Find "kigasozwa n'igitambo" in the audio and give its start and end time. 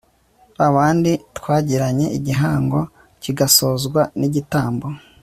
3.21-4.87